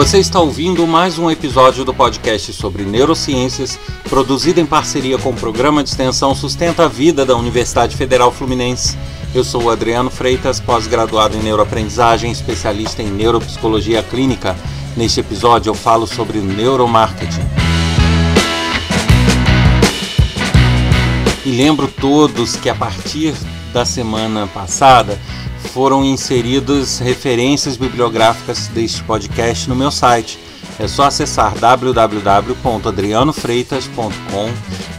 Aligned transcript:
Você 0.00 0.18
está 0.18 0.40
ouvindo 0.40 0.86
mais 0.86 1.18
um 1.18 1.30
episódio 1.30 1.84
do 1.84 1.92
podcast 1.92 2.54
sobre 2.54 2.84
neurociências, 2.84 3.78
produzido 4.08 4.58
em 4.58 4.64
parceria 4.64 5.18
com 5.18 5.28
o 5.28 5.34
programa 5.34 5.82
de 5.82 5.90
extensão 5.90 6.34
Sustenta 6.34 6.86
a 6.86 6.88
Vida 6.88 7.26
da 7.26 7.36
Universidade 7.36 7.94
Federal 7.94 8.32
Fluminense. 8.32 8.96
Eu 9.34 9.44
sou 9.44 9.64
o 9.64 9.70
Adriano 9.70 10.08
Freitas, 10.08 10.58
pós-graduado 10.58 11.36
em 11.36 11.42
neuroaprendizagem, 11.42 12.32
especialista 12.32 13.02
em 13.02 13.10
neuropsicologia 13.10 14.02
clínica. 14.02 14.56
Neste 14.96 15.20
episódio 15.20 15.68
eu 15.68 15.74
falo 15.74 16.06
sobre 16.06 16.38
neuromarketing. 16.38 17.46
E 21.44 21.50
lembro 21.50 21.88
todos 21.88 22.56
que 22.56 22.70
a 22.70 22.74
partir 22.74 23.34
da 23.70 23.84
semana 23.84 24.46
passada 24.46 25.20
foram 25.68 26.04
inseridas 26.04 26.98
referências 26.98 27.76
bibliográficas 27.76 28.66
deste 28.68 29.02
podcast 29.04 29.68
no 29.68 29.76
meu 29.76 29.90
site. 29.90 30.38
É 30.78 30.88
só 30.88 31.04
acessar 31.04 31.54
www.adrianofreitas.com 31.58 34.50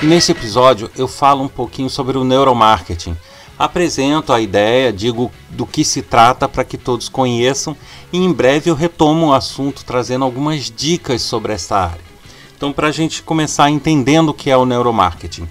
222 0.00 0.02
1003. 0.02 0.02
Nesse 0.02 0.32
episódio 0.32 0.90
eu 0.96 1.06
falo 1.06 1.42
um 1.42 1.48
pouquinho 1.48 1.90
sobre 1.90 2.16
o 2.16 2.24
neuromarketing. 2.24 3.16
Apresento 3.58 4.32
a 4.32 4.40
ideia, 4.40 4.92
digo 4.92 5.30
do 5.50 5.66
que 5.66 5.84
se 5.84 6.00
trata 6.00 6.48
para 6.48 6.64
que 6.64 6.78
todos 6.78 7.08
conheçam 7.08 7.76
e 8.10 8.18
em 8.18 8.32
breve 8.32 8.70
eu 8.70 8.74
retomo 8.74 9.26
o 9.26 9.34
assunto 9.34 9.84
trazendo 9.84 10.24
algumas 10.24 10.70
dicas 10.70 11.20
sobre 11.20 11.52
essa 11.52 11.76
área. 11.76 12.10
Então, 12.56 12.72
para 12.72 12.88
a 12.88 12.92
gente 12.92 13.22
começar 13.22 13.70
entendendo 13.70 14.30
o 14.30 14.34
que 14.34 14.50
é 14.50 14.56
o 14.56 14.66
neuromarketing. 14.66 15.48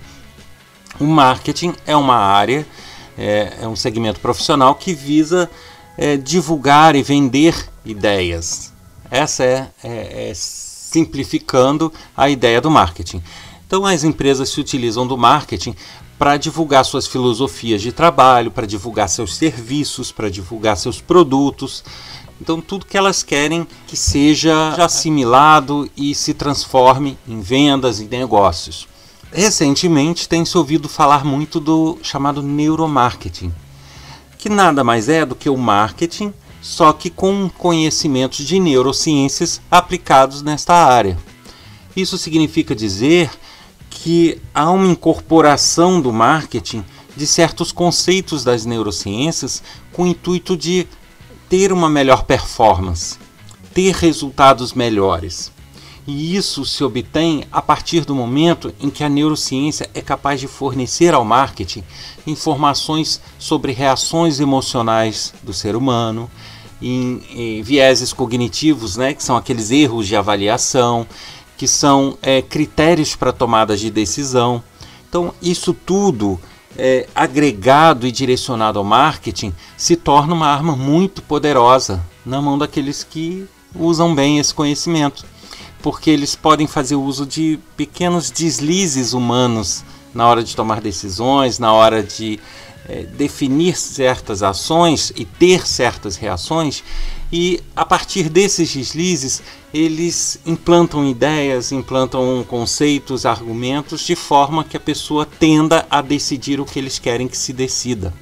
O 1.00 1.06
marketing 1.06 1.74
é 1.86 1.96
uma 1.96 2.18
área, 2.18 2.66
é, 3.18 3.58
é 3.62 3.68
um 3.68 3.76
segmento 3.76 4.20
profissional 4.20 4.76
que 4.76 4.94
visa 4.94 5.50
é, 5.98 6.18
divulgar 6.18 6.96
e 6.96 7.04
vender 7.04 7.56
ideias. 7.86 8.74
Essa 9.10 9.44
é, 9.44 9.68
é, 9.84 10.30
é 10.30 10.34
simplificando 10.36 11.92
a 12.18 12.30
ideia 12.30 12.60
do 12.60 12.70
marketing. 12.70 13.24
Então, 13.70 13.86
as 13.86 14.04
empresas 14.04 14.50
se 14.50 14.60
utilizam 14.60 15.06
do 15.06 15.16
marketing 15.16 15.76
para 16.18 16.38
divulgar 16.38 16.84
suas 16.84 17.06
filosofias 17.06 17.84
de 17.84 17.92
trabalho, 17.92 18.50
para 18.50 18.66
divulgar 18.66 19.08
seus 19.08 19.36
serviços, 19.36 20.12
para 20.12 20.28
divulgar 20.28 20.76
seus 20.76 21.00
produtos. 21.00 21.84
Então, 22.42 22.60
tudo 22.60 22.88
que 22.88 22.98
elas 22.98 23.22
querem 23.22 23.68
que 23.86 23.96
seja 23.96 24.70
assimilado 24.84 25.88
e 25.96 26.16
se 26.16 26.34
transforme 26.34 27.16
em 27.28 27.42
vendas 27.42 28.00
e 28.00 28.06
negócios. 28.06 28.88
Recentemente 29.32 30.28
tem-se 30.28 30.58
ouvido 30.58 30.90
falar 30.90 31.24
muito 31.24 31.60
do 31.60 32.00
chamado 32.02 32.42
neuromarketing, 32.42 33.54
que 34.40 34.50
nada 34.50 34.84
mais 34.84 35.10
é 35.10 35.24
do 35.24 35.36
que 35.36 35.48
o 35.48 35.56
marketing, 35.56 36.34
só 36.60 36.92
que 36.92 37.12
com 37.12 37.48
conhecimentos 37.56 38.44
de 38.44 38.60
neurociências 38.60 39.62
aplicados 39.70 40.42
nesta 40.42 40.74
área. 40.74 41.16
Isso 41.96 42.18
significa 42.18 42.76
dizer 42.76 43.30
que 43.90 44.40
há 44.54 44.70
uma 44.70 44.88
incorporação 44.88 46.00
do 46.00 46.14
marketing 46.14 46.84
de 47.16 47.26
certos 47.28 47.72
conceitos 47.72 48.44
das 48.44 48.66
neurociências 48.66 49.62
com 49.92 50.04
o 50.04 50.08
intuito 50.08 50.56
de 50.56 50.88
ter 51.50 51.74
uma 51.74 51.90
melhor 51.90 52.24
performance, 52.24 53.18
ter 53.74 53.94
resultados 53.96 54.74
melhores. 54.74 55.52
E 56.08 56.36
isso 56.36 56.66
se 56.66 56.84
obtém 56.84 57.44
a 57.52 57.62
partir 57.62 58.06
do 58.06 58.16
momento 58.16 58.74
em 58.80 58.90
que 58.90 59.04
a 59.04 59.10
neurociência 59.10 59.90
é 59.94 60.02
capaz 60.02 60.40
de 60.40 60.48
fornecer 60.48 61.14
ao 61.14 61.26
marketing 61.26 61.84
informações 62.26 63.22
sobre 63.38 63.74
reações 63.74 64.40
emocionais 64.40 65.34
do 65.44 65.54
ser 65.54 65.76
humano, 65.76 66.30
em, 66.82 67.22
em 67.32 67.62
vieses 67.62 68.14
cognitivos, 68.14 68.96
né, 68.98 69.14
que 69.14 69.24
são 69.24 69.36
aqueles 69.36 69.70
erros 69.70 70.08
de 70.08 70.16
avaliação, 70.16 71.06
que 71.60 71.68
são 71.68 72.18
é, 72.22 72.42
critérios 72.42 73.18
para 73.18 73.34
tomadas 73.34 73.82
de 73.82 73.92
decisão. 73.92 74.64
Então, 75.10 75.34
isso 75.42 75.74
tudo 75.74 76.40
é, 76.78 77.06
agregado 77.14 78.08
e 78.08 78.14
direcionado 78.14 78.80
ao 78.80 78.86
marketing 78.86 79.54
se 79.76 79.98
torna 79.98 80.34
uma 80.34 80.48
arma 80.48 80.78
muito 80.78 81.22
poderosa 81.22 82.02
na 82.26 82.42
mão 82.42 82.58
daqueles 82.58 83.04
que 83.04 83.46
usam 83.76 84.16
bem 84.16 84.40
esse 84.40 84.54
conhecimento, 84.54 85.26
porque 85.84 86.10
eles 86.10 86.34
podem 86.34 86.66
fazer 86.66 86.96
uso 86.96 87.26
de 87.26 87.60
pequenos 87.76 88.32
deslizes 88.32 89.12
humanos 89.12 89.84
na 90.14 90.26
hora 90.30 90.42
de 90.42 90.56
tomar 90.56 90.80
decisões, 90.80 91.60
na 91.60 91.74
hora 91.74 92.02
de 92.02 92.40
é, 92.88 93.04
definir 93.04 93.76
certas 93.78 94.42
ações 94.42 95.12
e 95.16 95.26
ter 95.26 95.68
certas 95.68 96.16
reações, 96.16 96.84
e 97.32 97.62
a 97.76 97.86
partir 97.86 98.30
desses 98.30 98.74
deslizes 98.74 99.44
eles 99.74 100.40
implantam 100.46 101.08
ideias, 101.08 101.72
implantam 101.72 102.44
conceitos, 102.48 103.26
argumentos 103.26 104.02
de 104.02 104.16
forma 104.16 104.64
que 104.64 104.76
a 104.76 104.80
pessoa 104.80 105.26
tenda 105.26 105.86
a 105.90 106.02
decidir 106.02 106.60
o 106.60 106.66
que 106.66 106.80
eles 106.80 106.98
querem 106.98 107.28
que 107.28 107.38
se 107.38 107.54
decida. 107.54 108.14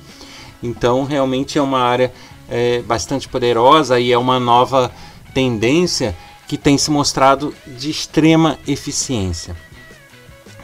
Então, 0.62 1.06
realmente 1.06 1.58
é 1.58 1.62
uma 1.62 1.80
área 1.80 2.12
é, 2.50 2.82
bastante 2.82 3.30
poderosa 3.30 4.00
e 4.00 4.12
é 4.12 4.18
uma 4.18 4.40
nova 4.40 4.92
tendência 5.34 6.16
que 6.48 6.58
tem 6.58 6.78
se 6.78 6.90
mostrado 6.90 7.54
de 7.66 7.90
extrema 7.90 8.58
eficiência. 8.68 9.56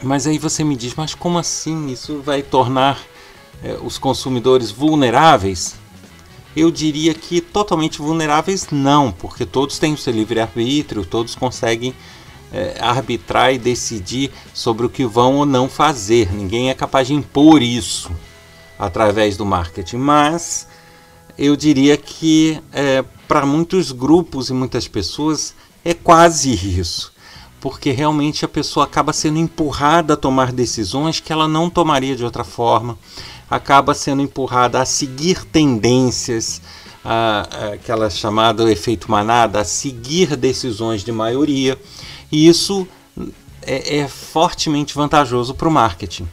Mas 0.02 0.26
aí 0.26 0.38
você 0.38 0.64
me 0.64 0.76
diz, 0.76 0.94
mas 0.94 1.14
como 1.14 1.38
assim 1.38 1.88
isso 1.88 2.20
vai 2.20 2.42
tornar 2.42 3.00
é, 3.64 3.78
os 3.82 3.96
consumidores 3.96 4.70
vulneráveis? 4.70 5.76
Eu 6.54 6.70
diria 6.70 7.14
que 7.14 7.40
totalmente 7.40 7.98
vulneráveis 7.98 8.68
não, 8.70 9.10
porque 9.10 9.44
todos 9.44 9.78
têm 9.78 9.94
o 9.94 9.98
seu 9.98 10.12
livre-arbítrio, 10.12 11.04
todos 11.04 11.34
conseguem 11.34 11.94
é, 12.52 12.76
arbitrar 12.78 13.52
e 13.52 13.58
decidir 13.58 14.30
sobre 14.52 14.86
o 14.86 14.88
que 14.88 15.04
vão 15.04 15.36
ou 15.36 15.46
não 15.46 15.68
fazer. 15.68 16.32
Ninguém 16.32 16.70
é 16.70 16.74
capaz 16.74 17.08
de 17.08 17.14
impor 17.14 17.60
isso 17.60 18.12
através 18.78 19.36
do 19.36 19.44
marketing, 19.44 19.96
mas 19.96 20.68
eu 21.36 21.56
diria 21.56 21.96
que 21.96 22.60
é, 22.72 23.02
para 23.26 23.44
muitos 23.44 23.90
grupos 23.90 24.50
e 24.50 24.52
muitas 24.52 24.86
pessoas 24.86 25.54
é 25.84 25.92
quase 25.92 26.52
isso, 26.52 27.12
porque 27.60 27.90
realmente 27.90 28.44
a 28.44 28.48
pessoa 28.48 28.84
acaba 28.84 29.12
sendo 29.12 29.38
empurrada 29.38 30.14
a 30.14 30.16
tomar 30.16 30.52
decisões 30.52 31.18
que 31.18 31.32
ela 31.32 31.48
não 31.48 31.68
tomaria 31.68 32.14
de 32.14 32.24
outra 32.24 32.44
forma 32.44 32.96
acaba 33.50 33.94
sendo 33.94 34.22
empurrada 34.22 34.80
a 34.80 34.86
seguir 34.86 35.44
tendências, 35.44 36.60
a, 37.04 37.48
a, 37.50 37.68
aquela 37.74 38.08
chamada 38.08 38.70
efeito 38.70 39.10
manada, 39.10 39.60
a 39.60 39.64
seguir 39.64 40.36
decisões 40.36 41.02
de 41.02 41.12
maioria, 41.12 41.78
e 42.30 42.48
isso 42.48 42.86
é, 43.62 43.98
é 43.98 44.08
fortemente 44.08 44.94
vantajoso 44.94 45.54
para 45.54 45.68
o 45.68 45.70
marketing. 45.70 46.28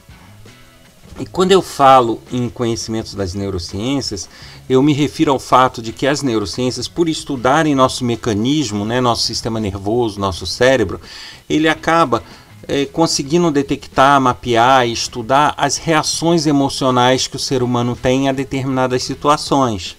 E 1.20 1.26
quando 1.26 1.52
eu 1.52 1.62
falo 1.62 2.22
em 2.32 2.50
conhecimentos 2.50 3.14
das 3.14 3.34
neurociências, 3.34 4.30
eu 4.70 4.82
me 4.82 4.94
refiro 4.94 5.32
ao 5.32 5.40
fato 5.40 5.82
de 5.82 5.92
que 5.92 6.08
as 6.08 6.24
neurociências, 6.24 6.88
por 6.88 7.10
estudarem 7.10 7.76
nosso 7.76 8.06
mecanismo, 8.06 8.86
né, 8.86 9.02
nosso 9.02 9.24
sistema 9.24 9.60
nervoso, 9.60 10.20
nosso 10.20 10.48
cérebro, 10.48 11.02
ele 11.50 11.68
acaba 11.68 12.24
é, 12.68 12.86
conseguindo 12.86 13.52
detectar, 13.52 14.20
mapear 14.20 14.88
e 14.88 14.92
estudar 14.92 15.54
as 15.58 15.78
reações 15.78 16.46
emocionais 16.46 17.28
que 17.28 17.36
o 17.36 17.40
ser 17.40 17.64
humano 17.64 17.96
tem 17.96 18.30
a 18.30 18.32
determinadas 18.32 19.04
situações. 19.04 19.98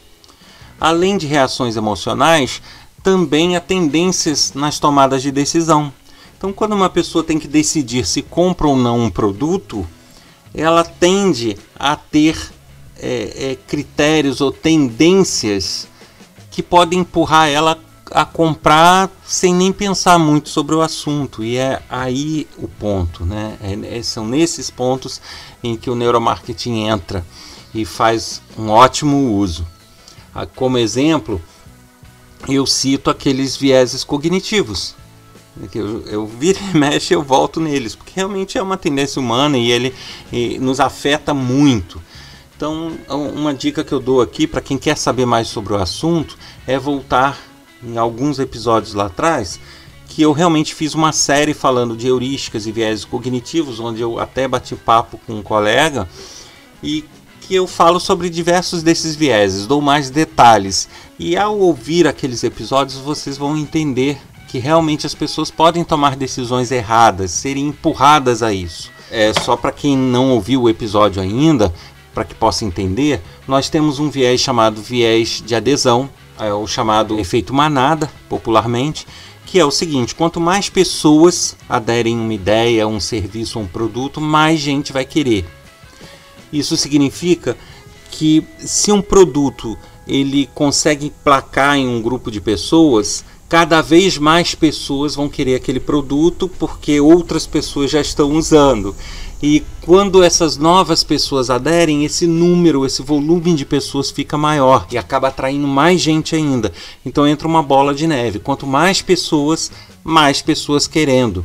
além 0.80 1.16
de 1.16 1.28
reações 1.28 1.76
emocionais, 1.76 2.60
também 3.04 3.54
há 3.54 3.60
tendências 3.60 4.52
nas 4.52 4.80
tomadas 4.80 5.22
de 5.22 5.30
decisão. 5.30 5.92
Então, 6.36 6.52
quando 6.52 6.72
uma 6.72 6.90
pessoa 6.90 7.22
tem 7.22 7.38
que 7.38 7.46
decidir 7.46 8.04
se 8.04 8.20
compra 8.20 8.66
ou 8.66 8.76
não 8.76 8.98
um 8.98 9.08
produto, 9.08 9.86
ela 10.52 10.82
tende 10.82 11.56
a 11.78 11.94
ter 11.94 12.36
é, 12.98 13.52
é, 13.52 13.58
critérios 13.66 14.40
ou 14.40 14.50
tendências 14.50 15.86
que 16.50 16.62
podem 16.62 17.00
empurrar 17.00 17.48
ela 17.48 17.78
a 18.14 18.24
comprar 18.24 19.10
sem 19.24 19.54
nem 19.54 19.72
pensar 19.72 20.18
muito 20.18 20.48
sobre 20.48 20.74
o 20.74 20.80
assunto. 20.80 21.42
E 21.42 21.56
é 21.56 21.82
aí 21.88 22.46
o 22.58 22.68
ponto, 22.68 23.24
né? 23.24 23.56
É, 23.62 23.98
é 23.98 24.02
são 24.02 24.26
nesses 24.26 24.70
pontos 24.70 25.20
em 25.62 25.76
que 25.76 25.90
o 25.90 25.94
neuromarketing 25.94 26.84
entra 26.84 27.24
e 27.74 27.84
faz 27.84 28.42
um 28.58 28.68
ótimo 28.68 29.34
uso. 29.34 29.66
Ah, 30.34 30.46
como 30.46 30.78
exemplo, 30.78 31.40
eu 32.48 32.66
cito 32.66 33.10
aqueles 33.10 33.56
vieses 33.56 34.04
cognitivos. 34.04 34.94
Eu, 35.74 36.06
eu 36.06 36.26
viro 36.26 36.58
e 36.72 36.76
mexe, 36.76 37.14
eu 37.14 37.22
volto 37.22 37.60
neles, 37.60 37.94
porque 37.94 38.12
realmente 38.16 38.56
é 38.56 38.62
uma 38.62 38.76
tendência 38.76 39.20
humana 39.20 39.58
e 39.58 39.70
ele 39.70 39.94
e 40.32 40.58
nos 40.58 40.80
afeta 40.80 41.34
muito. 41.34 42.00
Então, 42.56 42.92
uma 43.08 43.52
dica 43.52 43.82
que 43.82 43.92
eu 43.92 43.98
dou 44.00 44.20
aqui 44.20 44.46
para 44.46 44.60
quem 44.60 44.78
quer 44.78 44.96
saber 44.96 45.26
mais 45.26 45.48
sobre 45.48 45.72
o 45.72 45.76
assunto 45.76 46.38
é 46.66 46.78
voltar 46.78 47.51
em 47.82 47.96
alguns 47.96 48.38
episódios 48.38 48.94
lá 48.94 49.06
atrás, 49.06 49.58
que 50.08 50.22
eu 50.22 50.32
realmente 50.32 50.74
fiz 50.74 50.94
uma 50.94 51.12
série 51.12 51.54
falando 51.54 51.96
de 51.96 52.06
heurísticas 52.06 52.66
e 52.66 52.72
viéses 52.72 53.04
cognitivos, 53.04 53.80
onde 53.80 54.02
eu 54.02 54.18
até 54.18 54.46
bati 54.46 54.74
papo 54.76 55.18
com 55.26 55.34
um 55.34 55.42
colega 55.42 56.08
e 56.82 57.04
que 57.40 57.54
eu 57.54 57.66
falo 57.66 57.98
sobre 57.98 58.30
diversos 58.30 58.82
desses 58.82 59.16
vieses, 59.16 59.66
dou 59.66 59.80
mais 59.80 60.10
detalhes. 60.10 60.88
E 61.18 61.36
ao 61.36 61.58
ouvir 61.58 62.06
aqueles 62.06 62.44
episódios, 62.44 62.98
vocês 62.98 63.36
vão 63.36 63.56
entender 63.56 64.18
que 64.48 64.58
realmente 64.58 65.06
as 65.06 65.14
pessoas 65.14 65.50
podem 65.50 65.82
tomar 65.82 66.14
decisões 66.14 66.70
erradas, 66.70 67.30
serem 67.30 67.68
empurradas 67.68 68.42
a 68.42 68.52
isso. 68.52 68.90
É 69.10 69.32
só 69.32 69.56
para 69.56 69.72
quem 69.72 69.96
não 69.96 70.30
ouviu 70.30 70.62
o 70.62 70.68
episódio 70.68 71.22
ainda, 71.22 71.72
para 72.14 72.24
que 72.24 72.34
possa 72.34 72.64
entender, 72.64 73.22
nós 73.48 73.70
temos 73.70 73.98
um 73.98 74.10
viés 74.10 74.40
chamado 74.40 74.82
viés 74.82 75.42
de 75.44 75.54
adesão, 75.54 76.10
é 76.38 76.52
o 76.52 76.66
chamado 76.66 77.18
efeito 77.18 77.52
manada, 77.54 78.10
popularmente, 78.28 79.06
que 79.46 79.58
é 79.58 79.64
o 79.64 79.70
seguinte: 79.70 80.14
quanto 80.14 80.40
mais 80.40 80.68
pessoas 80.68 81.56
aderem 81.68 82.16
a 82.18 82.20
uma 82.20 82.34
ideia, 82.34 82.86
um 82.86 83.00
serviço, 83.00 83.58
um 83.58 83.66
produto, 83.66 84.20
mais 84.20 84.60
gente 84.60 84.92
vai 84.92 85.04
querer. 85.04 85.44
Isso 86.52 86.76
significa 86.76 87.56
que 88.10 88.46
se 88.58 88.92
um 88.92 89.00
produto 89.00 89.76
ele 90.06 90.48
consegue 90.54 91.12
placar 91.22 91.76
em 91.76 91.86
um 91.86 92.02
grupo 92.02 92.30
de 92.30 92.40
pessoas, 92.40 93.24
cada 93.52 93.82
vez 93.82 94.16
mais 94.16 94.54
pessoas 94.54 95.14
vão 95.14 95.28
querer 95.28 95.56
aquele 95.56 95.78
produto 95.78 96.50
porque 96.58 96.98
outras 97.02 97.46
pessoas 97.46 97.90
já 97.90 98.00
estão 98.00 98.32
usando. 98.32 98.96
E 99.42 99.62
quando 99.82 100.22
essas 100.22 100.56
novas 100.56 101.04
pessoas 101.04 101.50
aderem, 101.50 102.02
esse 102.02 102.26
número, 102.26 102.86
esse 102.86 103.02
volume 103.02 103.54
de 103.54 103.66
pessoas 103.66 104.10
fica 104.10 104.38
maior 104.38 104.86
e 104.90 104.96
acaba 104.96 105.28
atraindo 105.28 105.68
mais 105.68 106.00
gente 106.00 106.34
ainda. 106.34 106.72
Então 107.04 107.28
entra 107.28 107.46
uma 107.46 107.62
bola 107.62 107.92
de 107.92 108.06
neve. 108.06 108.38
Quanto 108.38 108.66
mais 108.66 109.02
pessoas, 109.02 109.70
mais 110.02 110.40
pessoas 110.40 110.86
querendo. 110.86 111.44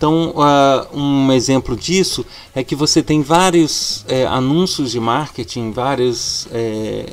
Então, 0.00 0.30
uh, 0.30 0.98
um 0.98 1.30
exemplo 1.30 1.76
disso 1.76 2.24
é 2.54 2.64
que 2.64 2.74
você 2.74 3.02
tem 3.02 3.20
vários 3.20 4.02
é, 4.08 4.24
anúncios 4.26 4.92
de 4.92 4.98
marketing, 4.98 5.72
várias, 5.72 6.48
é, 6.52 7.04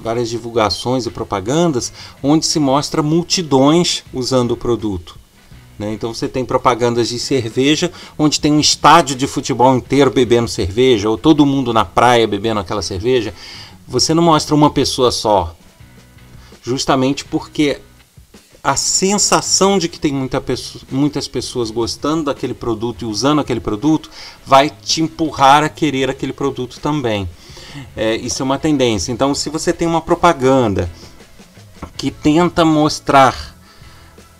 várias 0.00 0.30
divulgações 0.30 1.06
e 1.06 1.10
propagandas 1.10 1.92
onde 2.22 2.46
se 2.46 2.60
mostra 2.60 3.02
multidões 3.02 4.04
usando 4.14 4.52
o 4.52 4.56
produto. 4.56 5.18
Né? 5.76 5.92
Então 5.92 6.14
você 6.14 6.28
tem 6.28 6.44
propagandas 6.44 7.08
de 7.08 7.18
cerveja, 7.18 7.90
onde 8.16 8.40
tem 8.40 8.52
um 8.52 8.60
estádio 8.60 9.16
de 9.16 9.26
futebol 9.26 9.74
inteiro 9.74 10.12
bebendo 10.12 10.46
cerveja, 10.46 11.10
ou 11.10 11.18
todo 11.18 11.44
mundo 11.44 11.72
na 11.72 11.84
praia 11.84 12.28
bebendo 12.28 12.60
aquela 12.60 12.80
cerveja. 12.80 13.34
Você 13.88 14.14
não 14.14 14.22
mostra 14.22 14.54
uma 14.54 14.70
pessoa 14.70 15.10
só, 15.10 15.52
justamente 16.62 17.24
porque 17.24 17.80
a 18.66 18.74
sensação 18.74 19.78
de 19.78 19.88
que 19.88 20.00
tem 20.00 20.12
muita 20.12 20.40
pessoa, 20.40 20.82
muitas 20.90 21.28
pessoas 21.28 21.70
gostando 21.70 22.24
daquele 22.24 22.52
produto 22.52 23.02
e 23.02 23.04
usando 23.04 23.40
aquele 23.40 23.60
produto 23.60 24.10
vai 24.44 24.68
te 24.68 25.00
empurrar 25.00 25.62
a 25.62 25.68
querer 25.68 26.10
aquele 26.10 26.32
produto 26.32 26.80
também. 26.80 27.28
É, 27.96 28.16
isso 28.16 28.42
é 28.42 28.44
uma 28.44 28.58
tendência. 28.58 29.12
Então, 29.12 29.36
se 29.36 29.48
você 29.50 29.72
tem 29.72 29.86
uma 29.86 30.00
propaganda 30.00 30.90
que 31.96 32.10
tenta 32.10 32.64
mostrar 32.64 33.56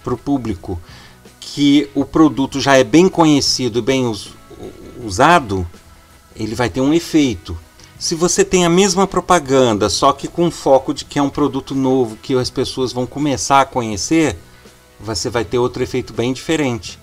para 0.02 0.14
o 0.14 0.18
público 0.18 0.80
que 1.38 1.88
o 1.94 2.04
produto 2.04 2.60
já 2.60 2.76
é 2.76 2.82
bem 2.82 3.08
conhecido, 3.08 3.80
bem 3.80 4.08
us, 4.08 4.30
usado, 5.04 5.64
ele 6.34 6.56
vai 6.56 6.68
ter 6.68 6.80
um 6.80 6.92
efeito. 6.92 7.56
Se 7.98 8.14
você 8.14 8.44
tem 8.44 8.66
a 8.66 8.68
mesma 8.68 9.06
propaganda, 9.06 9.88
só 9.88 10.12
que 10.12 10.28
com 10.28 10.50
foco 10.50 10.92
de 10.92 11.04
que 11.04 11.18
é 11.18 11.22
um 11.22 11.30
produto 11.30 11.74
novo 11.74 12.16
que 12.16 12.34
as 12.34 12.50
pessoas 12.50 12.92
vão 12.92 13.06
começar 13.06 13.62
a 13.62 13.64
conhecer, 13.64 14.36
você 15.00 15.30
vai 15.30 15.46
ter 15.46 15.58
outro 15.58 15.82
efeito 15.82 16.12
bem 16.12 16.34
diferente. 16.34 16.98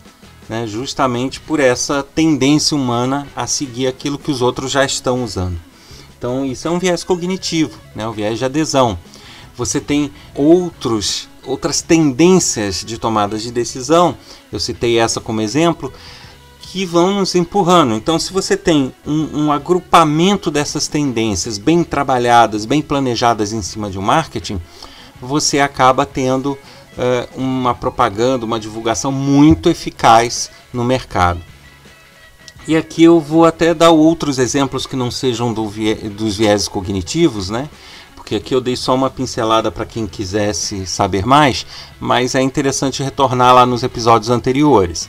Né? 0.47 0.67
Justamente 0.67 1.39
por 1.39 1.59
essa 1.59 2.03
tendência 2.03 2.77
humana 2.77 3.27
a 3.35 3.47
seguir 3.47 3.87
aquilo 3.87 4.19
que 4.19 4.29
os 4.29 4.41
outros 4.41 4.71
já 4.71 4.85
estão 4.85 5.23
usando. 5.23 5.59
Então, 6.15 6.45
isso 6.45 6.67
é 6.67 6.71
um 6.71 6.79
viés 6.79 7.03
cognitivo, 7.03 7.79
né? 7.95 8.07
um 8.07 8.11
viés 8.11 8.37
de 8.37 8.45
adesão. 8.45 8.97
Você 9.55 9.81
tem 9.81 10.11
outros, 10.35 11.27
outras 11.43 11.81
tendências 11.81 12.83
de 12.85 12.99
tomadas 12.99 13.41
de 13.41 13.51
decisão, 13.51 14.15
eu 14.51 14.59
citei 14.59 14.99
essa 14.99 15.19
como 15.19 15.41
exemplo, 15.41 15.91
que 16.73 16.87
vão 16.87 17.19
nos 17.19 17.35
empurrando. 17.35 17.93
Então, 17.93 18.17
se 18.17 18.33
você 18.33 18.57
tem 18.57 18.91
um, 19.05 19.43
um, 19.43 19.51
agrupamento 19.51 20.49
dessas 20.49 20.87
tendências 20.87 21.59
bem 21.59 21.83
trabalhadas, 21.83 22.65
bem 22.65 22.81
planejadas 22.81 23.53
em 23.53 23.61
cima 23.61 23.91
de 23.91 23.99
um 23.99 24.01
marketing, 24.01 24.59
você 25.21 25.59
acaba 25.59 26.03
tendo 26.03 26.53
uh, 26.53 27.39
uma 27.39 27.75
propaganda, 27.75 28.43
uma 28.43 28.59
divulgação 28.59 29.11
muito 29.11 29.69
eficaz 29.69 30.49
no 30.73 30.83
mercado. 30.83 31.39
E 32.67 32.75
aqui 32.75 33.03
eu 33.03 33.19
vou 33.19 33.45
até 33.45 33.71
dar 33.75 33.91
outros 33.91 34.39
exemplos 34.39 34.87
que 34.87 34.95
não 34.95 35.11
sejam 35.11 35.53
do 35.53 35.71
dos 36.09 36.37
vieses 36.37 36.67
cognitivos, 36.67 37.51
né? 37.51 37.69
Porque 38.15 38.33
aqui 38.33 38.55
eu 38.55 38.59
dei 38.59 38.75
só 38.75 38.95
uma 38.95 39.11
pincelada 39.11 39.71
para 39.71 39.85
quem 39.85 40.07
quisesse 40.07 40.87
saber 40.87 41.23
mais, 41.23 41.67
mas 41.99 42.33
é 42.33 42.41
interessante 42.41 43.03
retornar 43.03 43.53
lá 43.53 43.63
nos 43.63 43.83
episódios 43.83 44.31
anteriores. 44.31 45.07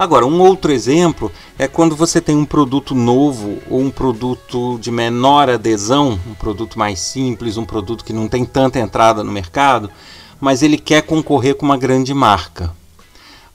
Agora, 0.00 0.24
um 0.26 0.40
outro 0.40 0.72
exemplo 0.72 1.30
é 1.58 1.68
quando 1.68 1.94
você 1.94 2.22
tem 2.22 2.34
um 2.34 2.46
produto 2.46 2.94
novo 2.94 3.58
ou 3.68 3.80
um 3.80 3.90
produto 3.90 4.78
de 4.80 4.90
menor 4.90 5.50
adesão, 5.50 6.18
um 6.26 6.32
produto 6.32 6.78
mais 6.78 6.98
simples, 7.00 7.58
um 7.58 7.66
produto 7.66 8.02
que 8.02 8.10
não 8.14 8.26
tem 8.26 8.46
tanta 8.46 8.80
entrada 8.80 9.22
no 9.22 9.30
mercado, 9.30 9.90
mas 10.40 10.62
ele 10.62 10.78
quer 10.78 11.02
concorrer 11.02 11.54
com 11.54 11.66
uma 11.66 11.76
grande 11.76 12.14
marca. 12.14 12.74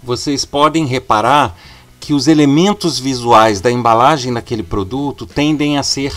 Vocês 0.04 0.46
podem 0.46 0.86
reparar 0.86 1.58
que 2.00 2.14
os 2.14 2.28
elementos 2.28 3.00
visuais 3.00 3.60
da 3.60 3.72
embalagem 3.72 4.32
daquele 4.32 4.62
produto 4.62 5.26
tendem 5.26 5.80
a 5.80 5.84
ser 5.84 6.14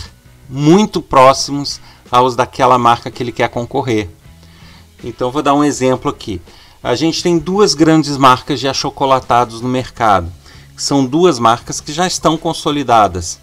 muito 0.47 1.01
próximos 1.01 1.81
aos 2.11 2.35
daquela 2.35 2.77
marca 2.77 3.09
que 3.09 3.23
ele 3.23 3.31
quer 3.31 3.49
concorrer. 3.49 4.07
Então, 5.03 5.31
vou 5.31 5.41
dar 5.41 5.55
um 5.55 5.63
exemplo 5.63 6.11
aqui 6.11 6.39
a 6.81 6.95
gente 6.95 7.21
tem 7.21 7.37
duas 7.37 7.73
grandes 7.73 8.17
marcas 8.17 8.59
de 8.59 8.67
achocolatados 8.67 9.61
no 9.61 9.67
mercado. 9.67 10.31
São 10.77 11.05
duas 11.05 11.37
marcas 11.37 11.81
que 11.81 11.91
já 11.91 12.07
estão 12.07 12.37
consolidadas. 12.37 13.39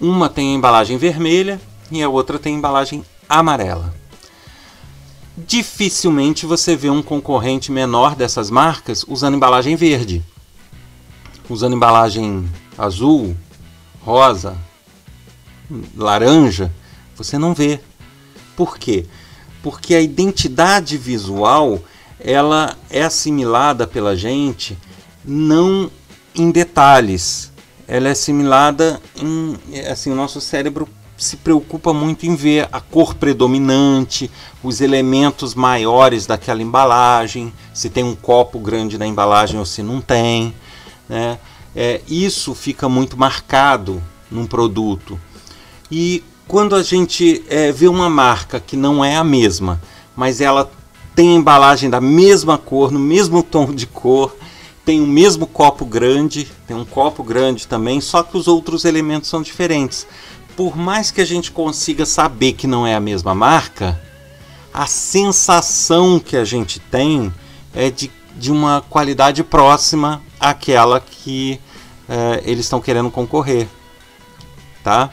Uma 0.00 0.28
tem 0.28 0.50
a 0.50 0.56
embalagem 0.56 0.98
vermelha 0.98 1.60
e 1.90 2.02
a 2.02 2.08
outra 2.08 2.38
tem 2.38 2.54
a 2.54 2.58
embalagem 2.58 3.04
amarela. 3.28 3.94
Dificilmente 5.36 6.46
você 6.46 6.74
vê 6.74 6.90
um 6.90 7.02
concorrente 7.02 7.70
menor 7.70 8.16
dessas 8.16 8.50
marcas 8.50 9.04
usando 9.06 9.36
embalagem 9.36 9.76
verde. 9.76 10.22
Usando 11.48 11.76
embalagem 11.76 12.48
azul, 12.76 13.36
rosa, 14.00 14.56
laranja, 15.96 16.72
você 17.16 17.38
não 17.38 17.54
vê. 17.54 17.80
Por 18.56 18.78
quê? 18.78 19.06
Porque 19.62 19.94
a 19.94 20.00
identidade 20.00 20.98
visual 20.98 21.80
ela 22.24 22.74
é 22.90 23.02
assimilada 23.02 23.86
pela 23.86 24.16
gente 24.16 24.76
não 25.24 25.90
em 26.34 26.50
detalhes, 26.50 27.52
ela 27.86 28.08
é 28.08 28.12
assimilada 28.12 29.00
em 29.16 29.56
assim 29.88 30.10
o 30.10 30.14
nosso 30.14 30.40
cérebro 30.40 30.88
se 31.16 31.36
preocupa 31.36 31.92
muito 31.92 32.26
em 32.26 32.34
ver 32.34 32.68
a 32.72 32.80
cor 32.80 33.14
predominante, 33.14 34.30
os 34.62 34.80
elementos 34.80 35.54
maiores 35.54 36.26
daquela 36.26 36.60
embalagem, 36.60 37.52
se 37.72 37.88
tem 37.88 38.02
um 38.02 38.16
copo 38.16 38.58
grande 38.58 38.98
na 38.98 39.06
embalagem 39.06 39.58
ou 39.58 39.64
se 39.64 39.82
não 39.82 40.00
tem. 40.00 40.52
Né? 41.08 41.38
É, 41.74 42.00
isso 42.08 42.52
fica 42.54 42.88
muito 42.88 43.16
marcado 43.16 44.02
num 44.28 44.46
produto. 44.46 45.18
E 45.90 46.24
quando 46.48 46.74
a 46.74 46.82
gente 46.82 47.44
é, 47.48 47.70
vê 47.70 47.86
uma 47.86 48.10
marca 48.10 48.58
que 48.58 48.76
não 48.76 49.04
é 49.04 49.14
a 49.14 49.24
mesma, 49.24 49.80
mas 50.16 50.40
ela 50.40 50.70
tem 51.14 51.36
embalagem 51.36 51.88
da 51.88 52.00
mesma 52.00 52.58
cor, 52.58 52.90
no 52.90 52.98
mesmo 52.98 53.42
tom 53.42 53.72
de 53.72 53.86
cor, 53.86 54.36
tem 54.84 55.00
o 55.00 55.06
mesmo 55.06 55.46
copo 55.46 55.84
grande, 55.84 56.50
tem 56.66 56.76
um 56.76 56.84
copo 56.84 57.22
grande 57.22 57.66
também, 57.66 58.00
só 58.00 58.22
que 58.22 58.36
os 58.36 58.48
outros 58.48 58.84
elementos 58.84 59.30
são 59.30 59.40
diferentes. 59.40 60.06
Por 60.56 60.76
mais 60.76 61.10
que 61.10 61.20
a 61.20 61.24
gente 61.24 61.50
consiga 61.50 62.04
saber 62.04 62.52
que 62.52 62.66
não 62.66 62.86
é 62.86 62.94
a 62.94 63.00
mesma 63.00 63.34
marca, 63.34 64.00
a 64.72 64.86
sensação 64.86 66.18
que 66.18 66.36
a 66.36 66.44
gente 66.44 66.78
tem 66.80 67.32
é 67.72 67.90
de, 67.90 68.10
de 68.36 68.52
uma 68.52 68.84
qualidade 68.90 69.42
próxima 69.42 70.20
àquela 70.38 71.00
que 71.00 71.60
uh, 72.08 72.42
eles 72.44 72.66
estão 72.66 72.80
querendo 72.80 73.10
concorrer. 73.10 73.68
Tá? 74.82 75.10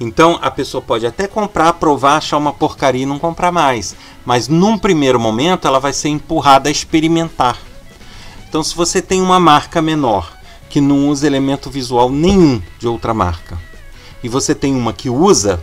Então 0.00 0.38
a 0.40 0.50
pessoa 0.50 0.80
pode 0.80 1.06
até 1.06 1.26
comprar, 1.26 1.72
provar, 1.74 2.16
achar 2.16 2.36
uma 2.36 2.52
porcaria 2.52 3.02
e 3.02 3.06
não 3.06 3.18
comprar 3.18 3.50
mais. 3.50 3.96
Mas 4.24 4.46
num 4.46 4.78
primeiro 4.78 5.18
momento 5.18 5.66
ela 5.66 5.80
vai 5.80 5.92
ser 5.92 6.08
empurrada 6.08 6.68
a 6.68 6.72
experimentar. 6.72 7.58
Então 8.48 8.62
se 8.62 8.74
você 8.74 9.02
tem 9.02 9.20
uma 9.20 9.40
marca 9.40 9.82
menor 9.82 10.36
que 10.70 10.80
não 10.80 11.08
usa 11.08 11.26
elemento 11.26 11.70
visual 11.70 12.10
nenhum 12.10 12.62
de 12.78 12.86
outra 12.86 13.12
marca 13.12 13.58
e 14.22 14.28
você 14.28 14.54
tem 14.54 14.74
uma 14.74 14.92
que 14.92 15.08
usa, 15.10 15.62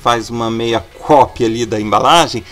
faz 0.00 0.30
uma 0.30 0.50
meia 0.50 0.84
cópia 1.00 1.46
ali 1.46 1.66
da 1.66 1.80
embalagem, 1.80 2.44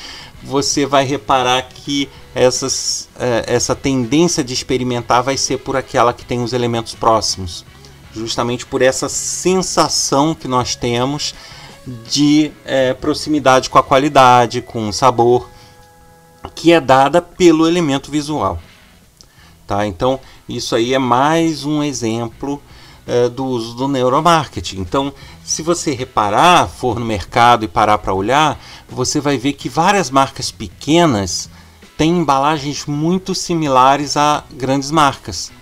você 0.43 0.85
vai 0.85 1.05
reparar 1.05 1.63
que 1.63 2.09
essas, 2.35 3.09
eh, 3.19 3.45
essa 3.47 3.75
tendência 3.75 4.43
de 4.43 4.53
experimentar 4.53 5.23
vai 5.23 5.37
ser 5.37 5.59
por 5.59 5.77
aquela 5.77 6.13
que 6.13 6.25
tem 6.25 6.43
os 6.43 6.53
elementos 6.53 6.95
próximos 6.95 7.65
justamente 8.15 8.67
por 8.67 8.83
essa 8.83 9.09
sensação 9.09 10.35
que 10.35 10.47
nós 10.47 10.75
temos 10.75 11.35
de 12.09 12.53
é, 12.65 12.95
proximidade 12.95 13.69
com 13.69 13.79
a 13.79 13.83
qualidade, 13.83 14.61
com 14.61 14.89
o 14.89 14.93
sabor, 14.93 15.49
que 16.55 16.73
é 16.73 16.81
dada 16.81 17.21
pelo 17.21 17.67
elemento 17.67 18.11
visual. 18.11 18.59
Tá? 19.67 19.87
Então, 19.87 20.21
isso 20.49 20.75
aí 20.75 20.95
é 20.95 20.99
mais 20.99 21.65
um 21.65 21.83
exemplo 21.83 22.63
é, 23.07 23.29
do 23.29 23.45
uso 23.45 23.75
do 23.75 23.89
neuromarketing. 23.89 24.81
Então, 24.81 25.13
se 25.45 25.63
você 25.63 25.93
reparar, 25.93 26.69
for 26.69 26.99
no 26.99 27.05
mercado 27.05 27.65
e 27.65 27.69
parar 27.69 27.99
para 27.99 28.15
olhar, 28.15 28.61
você 28.89 29.21
vai 29.21 29.39
ver 29.39 29.55
que 29.55 29.69
várias 29.69 30.11
marcas 30.11 30.51
pequenas 30.51 31.49
têm 31.97 32.19
embalagens 32.19 32.87
muito 32.87 33.35
similares 33.35 34.17
a 34.17 34.45
grandes 34.53 34.91
marcas. 34.91 35.53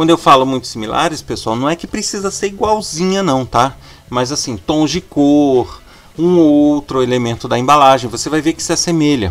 Quando 0.00 0.08
eu 0.08 0.16
falo 0.16 0.46
muito 0.46 0.66
similares, 0.66 1.20
pessoal, 1.20 1.54
não 1.54 1.68
é 1.68 1.76
que 1.76 1.86
precisa 1.86 2.30
ser 2.30 2.46
igualzinha 2.46 3.22
não, 3.22 3.44
tá? 3.44 3.76
Mas 4.08 4.32
assim, 4.32 4.56
tons 4.56 4.90
de 4.90 4.98
cor, 4.98 5.82
um 6.18 6.38
ou 6.38 6.50
outro 6.50 7.02
elemento 7.02 7.46
da 7.46 7.58
embalagem, 7.58 8.08
você 8.08 8.30
vai 8.30 8.40
ver 8.40 8.54
que 8.54 8.62
se 8.62 8.72
assemelha. 8.72 9.30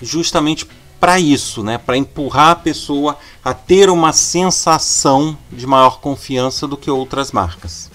Justamente 0.00 0.64
para 1.00 1.18
isso, 1.18 1.64
né? 1.64 1.76
Para 1.76 1.96
empurrar 1.96 2.50
a 2.50 2.54
pessoa 2.54 3.18
a 3.44 3.52
ter 3.52 3.90
uma 3.90 4.12
sensação 4.12 5.36
de 5.50 5.66
maior 5.66 5.98
confiança 5.98 6.68
do 6.68 6.76
que 6.76 6.88
outras 6.88 7.32
marcas. 7.32 7.90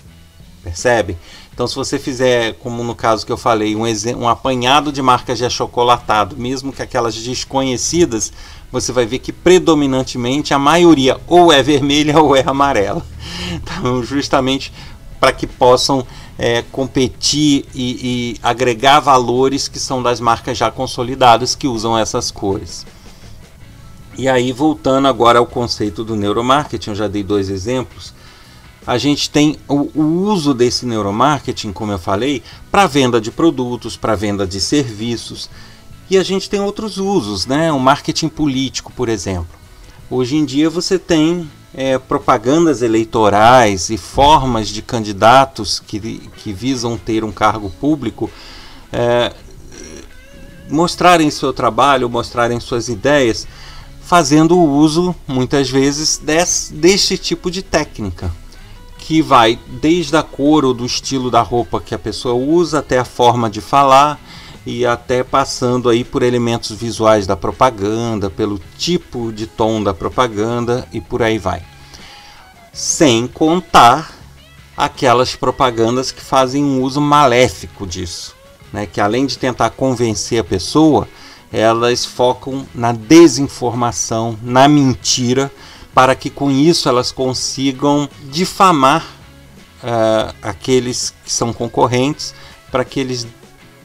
Percebe? 0.62 1.18
Então, 1.60 1.68
se 1.68 1.76
você 1.76 2.00
fizer, 2.00 2.54
como 2.54 2.86
no 2.86 2.96
caso 2.96 3.26
que 3.26 3.32
eu 3.34 3.36
falei, 3.36 3.76
um, 3.76 3.84
um 4.18 4.30
apanhado 4.30 4.94
de 4.94 5.02
marcas 5.02 5.38
de 5.38 5.44
achocolatado, 5.44 6.38
mesmo 6.38 6.72
que 6.72 6.82
aquelas 6.82 7.14
desconhecidas, 7.14 8.32
você 8.72 8.94
vai 8.94 9.06
ver 9.06 9.20
que 9.20 9.34
predominantemente 9.34 10.54
a 10.54 10.58
maioria 10.58 11.20
ou 11.28 11.52
é 11.52 11.62
vermelha 11.62 12.18
ou 12.24 12.34
é 12.34 12.46
amarela. 12.48 13.06
Então, 13.52 14.02
justamente 14.02 14.72
para 15.20 15.34
que 15.34 15.46
possam 15.46 16.08
é, 16.38 16.62
competir 16.72 17.66
e, 17.76 18.38
e, 18.38 18.40
agregar 18.42 19.02
valores 19.02 19.68
que 19.68 19.80
são 19.80 20.02
das 20.02 20.22
marcas 20.22 20.58
já 20.58 20.72
consolidadas 20.72 21.56
que 21.56 21.68
usam 21.68 21.98
essas 21.98 22.32
cores. 22.32 22.86
E 24.18 24.30
aí, 24.30 24.54
voltando 24.54 25.10
agora 25.10 25.40
ao 25.40 25.46
conceito 25.46 26.06
do 26.06 26.16
neuromarketing, 26.16 26.92
eu 26.92 26.96
já 26.96 27.10
dei 27.10 27.22
dois 27.22 27.50
exemplos. 27.50 28.14
A 28.90 28.98
gente 28.98 29.30
tem 29.30 29.56
o, 29.68 29.88
o 29.94 30.02
uso 30.32 30.52
desse 30.52 30.84
neuromarketing, 30.84 31.72
como 31.72 31.92
eu 31.92 32.00
falei, 32.00 32.42
para 32.72 32.88
venda 32.88 33.22
de 33.22 33.30
produtos, 33.30 33.96
para 33.96 34.16
venda 34.16 34.48
de 34.48 34.60
serviços. 34.60 35.48
E 36.10 36.18
a 36.18 36.24
gente 36.24 36.50
tem 36.50 36.60
outros 36.60 36.98
usos, 36.98 37.46
né? 37.46 37.72
O 37.72 37.80
marketing 37.80 38.30
político, 38.30 38.92
por 38.92 39.08
exemplo. 39.08 39.60
Hoje 40.10 40.38
em 40.38 40.44
dia 40.44 40.72
você 40.72 40.98
tem 40.98 41.48
é, 41.72 42.00
propagandas 42.00 42.82
eleitorais 42.82 43.92
e 43.92 43.98
formas 43.98 44.70
de 44.70 44.82
candidatos 44.82 45.80
que, 45.80 46.00
que 46.38 46.52
visam 46.52 46.98
ter 46.98 47.24
um 47.24 47.32
cargo 47.32 47.70
público 47.70 48.28
é, 48.92 49.32
mostrarem 50.68 51.30
seu 51.30 51.54
trabalho, 51.54 52.10
mostrarem 52.10 52.60
suas 52.60 52.90
ideias, 52.90 53.48
fazendo 54.02 54.58
uso, 54.58 55.16
muitas 55.28 55.70
vezes, 55.70 56.18
desse, 56.18 56.74
deste 56.74 57.20
tipo 57.20 57.52
de 57.52 57.62
técnica. 57.62 58.34
Que 59.10 59.24
vai 59.24 59.58
desde 59.82 60.16
a 60.16 60.22
cor 60.22 60.64
ou 60.64 60.72
do 60.72 60.86
estilo 60.86 61.32
da 61.32 61.42
roupa 61.42 61.82
que 61.82 61.96
a 61.96 61.98
pessoa 61.98 62.36
usa 62.36 62.78
até 62.78 63.00
a 63.00 63.04
forma 63.04 63.50
de 63.50 63.60
falar 63.60 64.20
e 64.64 64.86
até 64.86 65.24
passando 65.24 65.90
aí 65.90 66.04
por 66.04 66.22
elementos 66.22 66.70
visuais 66.74 67.26
da 67.26 67.36
propaganda, 67.36 68.30
pelo 68.30 68.62
tipo 68.78 69.32
de 69.32 69.48
tom 69.48 69.82
da 69.82 69.96
propaganda 69.96 70.88
e 70.94 71.02
por 71.02 71.24
aí 71.24 71.40
vai. 71.40 71.64
Sem 72.72 73.26
contar 73.26 74.14
aquelas 74.78 75.36
propagandas 75.36 76.12
que 76.12 76.22
fazem 76.22 76.64
um 76.64 76.84
uso 76.84 77.02
maléfico 77.02 77.88
disso, 77.88 78.36
né? 78.72 78.86
que 78.86 79.02
além 79.02 79.26
de 79.26 79.40
tentar 79.40 79.72
convencer 79.72 80.40
a 80.40 80.44
pessoa, 80.44 81.08
elas 81.52 82.06
focam 82.06 82.64
na 82.76 82.92
desinformação, 82.92 84.38
na 84.44 84.68
mentira, 84.68 85.52
para 85.94 86.16
que 86.16 86.30
com 86.30 86.50
isso 86.52 86.88
elas 86.88 87.12
consigam 87.12 88.10
difamar 88.32 89.06
uh, 89.84 90.36
aqueles 90.42 91.14
que 91.24 91.32
são 91.32 91.52
concorrentes, 91.52 92.34
para 92.72 92.86
que 92.86 93.00
eles 93.00 93.28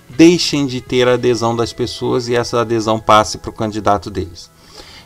deixem 0.08 0.66
de 0.66 0.80
ter 0.80 1.08
a 1.08 1.14
adesão 1.14 1.56
das 1.56 1.72
pessoas 1.72 2.28
e 2.28 2.34
essa 2.34 2.60
adesão 2.60 3.00
passe 3.00 3.38
para 3.38 3.50
o 3.50 3.54
candidato 3.54 4.10
deles. 4.10 4.50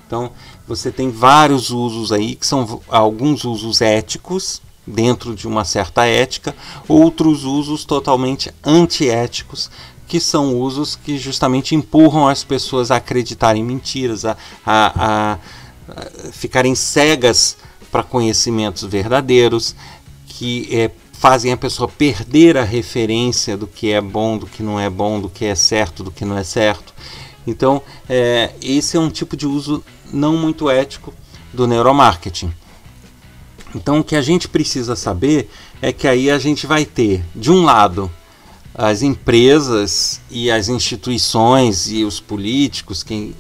Então, 0.07 0.31
você 0.67 0.91
tem 0.91 1.11
vários 1.11 1.71
usos 1.71 2.13
aí, 2.13 2.35
que 2.35 2.47
são 2.47 2.81
alguns 2.89 3.45
usos 3.45 3.81
éticos, 3.81 4.61
dentro 4.87 5.35
de 5.35 5.47
uma 5.47 5.65
certa 5.65 6.07
ética, 6.07 6.55
outros 6.89 7.45
usos 7.45 7.85
totalmente 7.85 8.51
antiéticos, 8.65 9.71
que 10.07 10.19
são 10.19 10.59
usos 10.59 10.97
que 10.97 11.19
justamente 11.19 11.75
empurram 11.75 12.27
as 12.27 12.43
pessoas 12.43 12.91
a 12.91 12.97
acreditarem 12.97 13.63
em 13.63 13.65
mentiras, 13.65 14.25
a, 14.25 14.37
a, 14.65 15.35
a 15.35 15.39
ficarem 16.33 16.75
cegas 16.75 17.57
para 17.91 18.03
conhecimentos 18.03 18.85
verdadeiros, 18.85 19.75
que 20.27 20.69
é, 20.71 20.91
fazem 21.13 21.53
a 21.53 21.57
pessoa 21.57 21.89
perder 21.89 22.57
a 22.57 22.65
referência 22.65 23.57
do 23.57 23.67
que 23.67 23.91
é 23.91 24.01
bom, 24.01 24.39
do 24.39 24.47
que 24.47 24.63
não 24.63 24.79
é 24.79 24.89
bom, 24.89 25.21
do 25.21 25.29
que 25.29 25.45
é 25.45 25.55
certo, 25.55 26.05
do 26.05 26.11
que 26.11 26.25
não 26.25 26.37
é 26.37 26.45
certo. 26.45 26.95
Então, 27.47 27.83
é, 28.09 28.53
esse 28.63 28.97
é 28.97 29.01
um 29.01 29.11
tipo 29.11 29.37
de 29.37 29.47
uso 29.47 29.83
não 30.13 30.37
muito 30.37 30.71
ético 30.71 31.15
do 31.53 31.67
neuromarketing. 31.67 32.53
Então, 33.75 34.01
o 34.01 34.05
que 34.05 34.17
a 34.17 34.23
gente 34.23 34.49
precisa 34.49 34.95
saber 34.95 35.51
é 35.81 35.93
que 35.93 36.07
aí 36.07 36.31
a 36.31 36.39
gente 36.39 36.67
vai 36.67 36.85
ter, 36.85 37.25
de 37.35 37.51
um 37.51 37.65
lado, 37.65 38.11
as 38.79 39.03
empresas 39.03 40.21
e 40.31 40.49
as 40.53 40.69
instituições 40.69 41.91
e 41.91 42.05
os 42.05 42.21
políticos, 42.21 43.03
quem, 43.03 43.35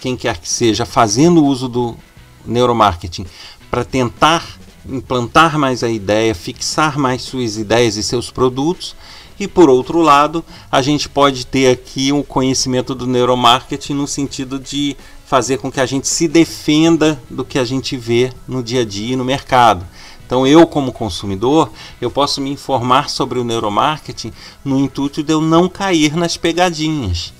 quem 0.00 0.16
quer 0.16 0.36
que 0.38 0.48
seja, 0.48 0.84
fazendo 0.84 1.44
uso 1.44 1.68
do 1.68 1.96
neuromarketing 2.44 3.24
para 3.70 3.84
tentar 3.84 4.58
implantar 4.84 5.56
mais 5.56 5.84
a 5.84 5.88
ideia, 5.88 6.34
fixar 6.34 6.98
mais 6.98 7.22
suas 7.22 7.56
ideias 7.56 7.94
e 7.94 8.02
seus 8.02 8.32
produtos. 8.32 8.96
E 9.38 9.46
por 9.46 9.70
outro 9.70 10.00
lado, 10.00 10.44
a 10.72 10.82
gente 10.82 11.08
pode 11.08 11.46
ter 11.46 11.70
aqui 11.70 12.10
um 12.10 12.22
conhecimento 12.22 12.92
do 12.92 13.06
neuromarketing 13.06 13.94
no 13.94 14.08
sentido 14.08 14.58
de 14.58 14.96
fazer 15.24 15.58
com 15.58 15.70
que 15.70 15.80
a 15.80 15.86
gente 15.86 16.08
se 16.08 16.26
defenda 16.26 17.22
do 17.30 17.44
que 17.44 17.60
a 17.60 17.64
gente 17.64 17.96
vê 17.96 18.32
no 18.48 18.60
dia 18.60 18.80
a 18.80 18.84
dia 18.84 19.16
no 19.16 19.24
mercado. 19.24 19.86
Então, 20.30 20.46
eu, 20.46 20.64
como 20.64 20.92
consumidor, 20.92 21.72
eu 22.00 22.08
posso 22.08 22.40
me 22.40 22.52
informar 22.52 23.10
sobre 23.10 23.40
o 23.40 23.42
neuromarketing 23.42 24.32
no 24.64 24.78
intuito 24.78 25.24
de 25.24 25.32
eu 25.32 25.40
não 25.40 25.68
cair 25.68 26.14
nas 26.14 26.36
pegadinhas, 26.36 27.34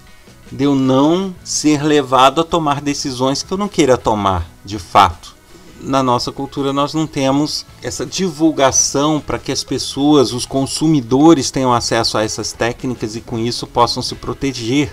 de 0.51 0.65
eu 0.65 0.75
não 0.75 1.33
ser 1.45 1.85
levado 1.85 2.41
a 2.41 2.45
tomar 2.45 2.81
decisões 2.81 3.45
que 3.45 3.53
eu 3.53 3.57
não 3.57 3.69
queira 3.69 3.97
tomar 3.97 4.45
de 4.65 4.77
fato 4.77 5.37
na 5.81 6.03
nossa 6.03 6.31
cultura 6.31 6.75
nós 6.75 6.93
não 6.93 7.07
temos 7.07 7.65
essa 7.81 8.05
divulgação 8.05 9.19
para 9.19 9.39
que 9.39 9.51
as 9.51 9.65
pessoas, 9.65 10.33
os 10.33 10.45
consumidores 10.45 11.51
tenham 11.51 11.73
acesso 11.73 12.19
a 12.19 12.25
essas 12.25 12.53
técnicas 12.53 13.17
e 13.17 13.21
com 13.23 13.39
isso 13.39 13.67
possam 13.67 14.03
se 14.03 14.15
proteger. 14.15 14.91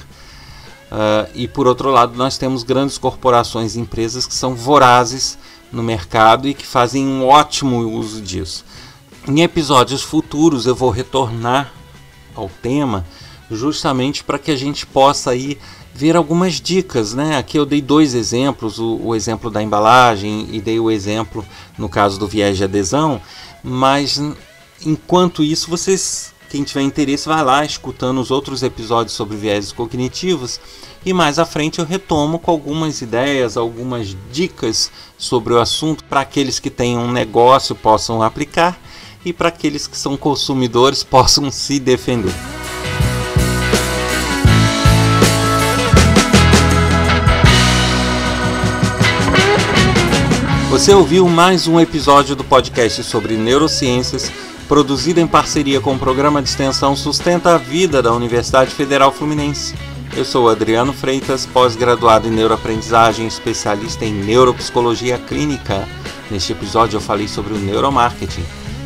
Uh, 0.89 1.29
e 1.35 1.45
por 1.45 1.67
outro 1.67 1.91
lado, 1.91 2.15
nós 2.15 2.37
temos 2.37 2.63
grandes 2.63 2.97
corporações 2.97 3.75
e 3.75 3.81
empresas 3.81 4.25
que 4.25 4.33
são 4.33 4.55
vorazes 4.55 5.37
no 5.71 5.83
mercado 5.83 6.47
e 6.47 6.53
que 6.53 6.65
fazem 6.65 7.05
um 7.05 7.25
ótimo 7.25 7.79
uso 7.79 8.21
disso. 8.21 8.65
Em 9.27 9.41
episódios 9.41 10.01
futuros 10.01 10.65
eu 10.65 10.75
vou 10.75 10.89
retornar 10.89 11.73
ao 12.35 12.49
tema 12.49 13.05
justamente 13.49 14.23
para 14.23 14.39
que 14.39 14.51
a 14.51 14.55
gente 14.55 14.85
possa 14.85 15.31
aí 15.31 15.57
ver 15.93 16.15
algumas 16.15 16.61
dicas, 16.61 17.13
né? 17.13 17.37
Aqui 17.37 17.57
eu 17.57 17.65
dei 17.65 17.81
dois 17.81 18.13
exemplos, 18.13 18.77
o, 18.77 18.99
o, 19.01 19.15
exemplo 19.15 19.49
da 19.49 19.63
embalagem 19.63 20.47
e 20.51 20.61
dei 20.61 20.79
o 20.79 20.91
exemplo 20.91 21.43
no 21.77 21.89
caso 21.89 22.19
do 22.19 22.27
viés 22.27 22.55
de 22.55 22.63
adesão, 22.63 23.19
mas 23.63 24.21
enquanto 24.85 25.43
isso 25.43 25.69
vocês, 25.69 26.33
quem 26.49 26.63
tiver 26.63 26.83
interesse, 26.83 27.27
vai 27.27 27.43
lá 27.43 27.65
escutando 27.65 28.21
os 28.21 28.29
outros 28.29 28.61
episódios 28.61 29.15
sobre 29.15 29.37
viéses 29.37 29.71
cognitivos 29.71 30.59
e 31.07 31.13
mais 31.13 31.39
à 31.39 31.45
frente 31.45 31.79
eu 31.79 31.85
retomo 31.85 32.37
com 32.37 32.51
algumas 32.51 33.01
ideias, 33.01 33.55
algumas 33.55 34.13
dicas 34.29 34.91
sobre 35.17 35.53
o 35.53 35.57
assunto 35.57 36.03
para 36.03 36.19
aqueles 36.19 36.59
que 36.59 36.69
têm 36.69 36.97
um 36.97 37.13
negócio 37.13 37.73
possam 37.73 38.21
aplicar 38.21 38.77
e 39.23 39.31
para 39.31 39.47
aqueles 39.47 39.87
que 39.87 39.97
são 39.97 40.17
consumidores 40.17 41.03
possam 41.07 41.49
se 41.49 41.79
defender. 41.79 42.33
Você 50.69 50.93
ouviu 50.93 51.25
mais 51.29 51.67
um 51.67 51.79
episódio 51.79 52.35
do 52.35 52.43
podcast 52.43 53.01
sobre 53.05 53.37
neurociências, 53.37 54.29
produzido 54.67 55.21
em 55.21 55.27
parceria 55.27 55.79
com 55.79 55.95
o 55.95 55.99
programa 55.99 56.41
de 56.41 56.49
extensão 56.49 56.97
Sustenta 56.97 57.55
a 57.55 57.57
Vida 57.57 58.01
da 58.03 58.11
Universidade 58.11 58.71
Federal 58.71 59.13
Fluminense. 59.13 59.73
Eu 60.17 60.25
sou 60.25 60.49
Adriano 60.49 60.91
Freitas, 60.93 61.45
pós-graduado 61.45 62.27
em 62.27 62.31
neuroaprendizagem, 62.31 63.27
especialista 63.27 64.03
em 64.03 64.11
neuropsicologia 64.11 65.19
clínica. 65.19 65.87
Neste 66.31 66.53
episódio 66.53 66.97
eu 66.97 67.01
falei 67.01 67.27
sobre 67.27 67.53
o 67.53 67.57
neuromarketing. 67.57 68.43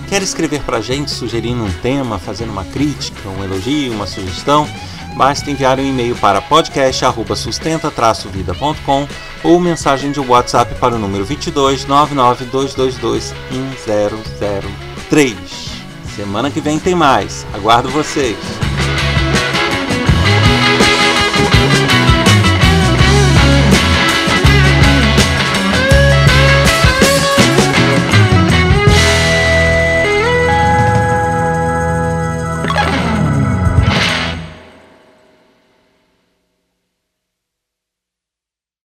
Quer 0.10 0.22
escrever 0.22 0.62
para 0.64 0.80
a 0.80 0.82
gente 0.82 1.10
sugerindo 1.10 1.64
um 1.64 1.72
tema, 1.72 2.20
fazendo 2.20 2.50
uma 2.50 2.66
crítica, 2.66 3.30
um 3.30 3.42
elogio, 3.46 3.94
uma 3.94 4.06
sugestão? 4.06 4.68
Basta 5.16 5.50
enviar 5.50 5.80
um 5.80 5.86
e-mail 5.86 6.18
para 6.18 6.42
podcast@sustenta-vida.com 6.42 9.08
ou 9.42 9.58
mensagem 9.58 10.12
de 10.12 10.20
WhatsApp 10.20 10.76
para 10.82 10.96
o 10.96 11.00
número 11.00 11.24
22 11.24 11.86
99222 11.86 13.34
1003. 13.50 15.36
Semana 16.14 16.52
que 16.52 16.60
vem 16.60 16.78
tem 16.78 16.94
mais. 16.94 17.48
Aguardo 17.54 17.88
vocês. 17.88 18.36